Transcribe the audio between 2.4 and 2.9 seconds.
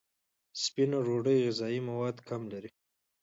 لري.